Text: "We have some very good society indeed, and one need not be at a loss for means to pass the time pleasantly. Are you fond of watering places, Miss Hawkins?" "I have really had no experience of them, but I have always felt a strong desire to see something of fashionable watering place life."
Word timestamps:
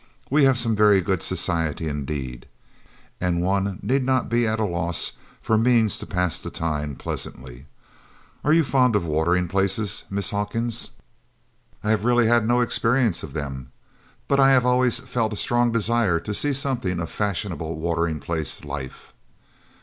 "We 0.31 0.45
have 0.45 0.57
some 0.57 0.75
very 0.75 0.99
good 0.99 1.21
society 1.21 1.87
indeed, 1.87 2.47
and 3.19 3.39
one 3.43 3.77
need 3.83 4.03
not 4.03 4.29
be 4.29 4.47
at 4.47 4.59
a 4.59 4.65
loss 4.65 5.11
for 5.43 5.59
means 5.59 5.99
to 5.99 6.07
pass 6.07 6.39
the 6.39 6.49
time 6.49 6.95
pleasantly. 6.95 7.67
Are 8.43 8.51
you 8.51 8.63
fond 8.63 8.95
of 8.95 9.05
watering 9.05 9.47
places, 9.47 10.05
Miss 10.09 10.31
Hawkins?" 10.31 10.89
"I 11.83 11.91
have 11.91 12.03
really 12.03 12.25
had 12.25 12.47
no 12.47 12.61
experience 12.61 13.21
of 13.21 13.33
them, 13.33 13.71
but 14.27 14.39
I 14.39 14.49
have 14.49 14.65
always 14.65 14.99
felt 14.99 15.33
a 15.33 15.35
strong 15.35 15.71
desire 15.71 16.19
to 16.19 16.33
see 16.33 16.53
something 16.53 16.99
of 16.99 17.11
fashionable 17.11 17.75
watering 17.77 18.19
place 18.19 18.65
life." 18.65 19.13